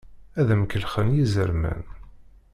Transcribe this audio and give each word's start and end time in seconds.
Ad 0.39 0.45
d-am-kellxen 0.47 1.07
yizerman. 1.15 1.81